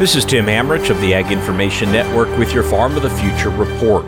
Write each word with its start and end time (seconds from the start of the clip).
This 0.00 0.16
is 0.16 0.24
Tim 0.24 0.46
Hammerich 0.46 0.88
of 0.88 0.98
the 1.02 1.12
Ag 1.12 1.30
Information 1.30 1.92
Network 1.92 2.34
with 2.38 2.54
your 2.54 2.62
Farm 2.62 2.96
of 2.96 3.02
the 3.02 3.10
Future 3.10 3.50
report. 3.50 4.06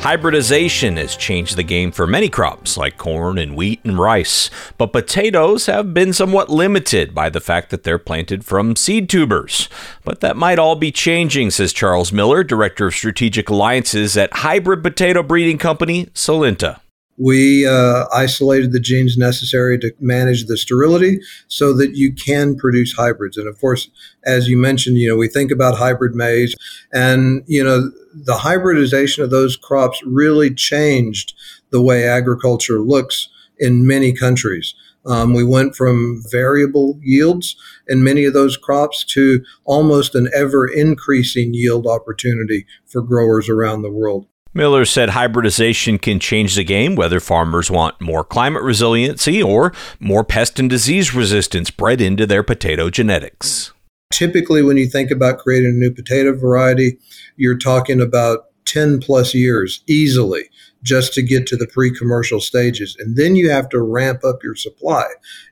Hybridization 0.00 0.96
has 0.96 1.14
changed 1.14 1.58
the 1.58 1.62
game 1.62 1.92
for 1.92 2.06
many 2.06 2.30
crops 2.30 2.78
like 2.78 2.96
corn 2.96 3.36
and 3.36 3.54
wheat 3.54 3.80
and 3.84 3.98
rice, 3.98 4.48
but 4.78 4.94
potatoes 4.94 5.66
have 5.66 5.92
been 5.92 6.14
somewhat 6.14 6.48
limited 6.48 7.14
by 7.14 7.28
the 7.28 7.42
fact 7.42 7.68
that 7.68 7.82
they're 7.82 7.98
planted 7.98 8.46
from 8.46 8.76
seed 8.76 9.10
tubers. 9.10 9.68
But 10.04 10.20
that 10.22 10.38
might 10.38 10.58
all 10.58 10.74
be 10.74 10.90
changing, 10.90 11.50
says 11.50 11.74
Charles 11.74 12.12
Miller, 12.12 12.42
Director 12.42 12.86
of 12.86 12.94
Strategic 12.94 13.50
Alliances 13.50 14.16
at 14.16 14.32
hybrid 14.38 14.82
potato 14.82 15.22
breeding 15.22 15.58
company 15.58 16.06
Solynta 16.14 16.80
we 17.18 17.66
uh, 17.66 18.04
isolated 18.12 18.72
the 18.72 18.80
genes 18.80 19.16
necessary 19.16 19.78
to 19.78 19.92
manage 20.00 20.46
the 20.46 20.56
sterility 20.56 21.20
so 21.48 21.72
that 21.72 21.96
you 21.96 22.12
can 22.12 22.56
produce 22.56 22.92
hybrids. 22.92 23.36
And 23.36 23.48
of 23.48 23.58
course, 23.60 23.88
as 24.24 24.48
you 24.48 24.56
mentioned, 24.58 24.98
you 24.98 25.08
know, 25.08 25.16
we 25.16 25.28
think 25.28 25.50
about 25.50 25.78
hybrid 25.78 26.14
maize 26.14 26.54
and, 26.92 27.42
you 27.46 27.64
know, 27.64 27.90
the 28.14 28.38
hybridization 28.38 29.24
of 29.24 29.30
those 29.30 29.56
crops 29.56 30.02
really 30.04 30.52
changed 30.52 31.34
the 31.70 31.82
way 31.82 32.06
agriculture 32.06 32.80
looks 32.80 33.28
in 33.58 33.86
many 33.86 34.12
countries. 34.12 34.74
Um, 35.06 35.34
we 35.34 35.44
went 35.44 35.76
from 35.76 36.22
variable 36.30 36.98
yields 37.02 37.56
in 37.86 38.02
many 38.02 38.24
of 38.24 38.34
those 38.34 38.56
crops 38.56 39.04
to 39.04 39.44
almost 39.64 40.14
an 40.14 40.28
ever 40.34 40.66
increasing 40.66 41.54
yield 41.54 41.86
opportunity 41.86 42.66
for 42.86 43.02
growers 43.02 43.48
around 43.48 43.82
the 43.82 43.90
world. 43.90 44.26
Miller 44.56 44.86
said 44.86 45.10
hybridization 45.10 45.98
can 45.98 46.18
change 46.18 46.56
the 46.56 46.64
game 46.64 46.96
whether 46.96 47.20
farmers 47.20 47.70
want 47.70 48.00
more 48.00 48.24
climate 48.24 48.62
resiliency 48.62 49.42
or 49.42 49.74
more 50.00 50.24
pest 50.24 50.58
and 50.58 50.70
disease 50.70 51.14
resistance 51.14 51.70
bred 51.70 52.00
into 52.00 52.26
their 52.26 52.42
potato 52.42 52.88
genetics. 52.88 53.74
Typically, 54.10 54.62
when 54.62 54.78
you 54.78 54.88
think 54.88 55.10
about 55.10 55.38
creating 55.38 55.72
a 55.72 55.78
new 55.78 55.90
potato 55.90 56.34
variety, 56.34 56.96
you're 57.36 57.58
talking 57.58 58.00
about 58.00 58.46
10 58.64 58.98
plus 58.98 59.34
years 59.34 59.82
easily 59.86 60.44
just 60.82 61.12
to 61.12 61.22
get 61.22 61.46
to 61.48 61.56
the 61.56 61.66
pre 61.66 61.90
commercial 61.90 62.40
stages. 62.40 62.96
And 62.98 63.14
then 63.14 63.36
you 63.36 63.50
have 63.50 63.68
to 63.70 63.82
ramp 63.82 64.24
up 64.24 64.42
your 64.42 64.54
supply. 64.54 65.04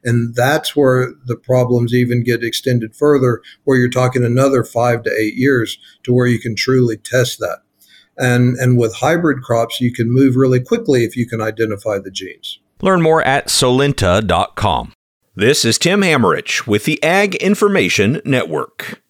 And 0.04 0.34
that's 0.34 0.74
where 0.74 1.12
the 1.26 1.36
problems 1.36 1.92
even 1.92 2.24
get 2.24 2.42
extended 2.42 2.96
further, 2.96 3.42
where 3.64 3.76
you're 3.76 3.90
talking 3.90 4.24
another 4.24 4.64
five 4.64 5.02
to 5.02 5.10
eight 5.10 5.34
years 5.34 5.78
to 6.04 6.14
where 6.14 6.26
you 6.26 6.38
can 6.38 6.56
truly 6.56 6.96
test 6.96 7.38
that. 7.40 7.63
And, 8.16 8.56
and 8.56 8.78
with 8.78 8.94
hybrid 8.94 9.42
crops, 9.42 9.80
you 9.80 9.92
can 9.92 10.10
move 10.10 10.36
really 10.36 10.60
quickly 10.60 11.04
if 11.04 11.16
you 11.16 11.26
can 11.26 11.40
identify 11.40 11.98
the 11.98 12.10
genes. 12.10 12.58
Learn 12.80 13.02
more 13.02 13.22
at 13.22 13.48
solynta.com. 13.48 14.92
This 15.36 15.64
is 15.64 15.78
Tim 15.78 16.02
Hammerich 16.02 16.66
with 16.66 16.84
the 16.84 17.02
Ag 17.02 17.34
Information 17.36 18.20
Network. 18.24 19.02